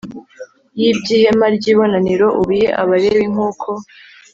y 0.79 0.81
iby 0.89 1.05
ihema 1.17 1.45
ry 1.55 1.65
ibonaniro 1.71 2.27
ubihe 2.41 2.67
Abalewi 2.81 3.25
nk 3.33 3.37
uko 3.49 3.69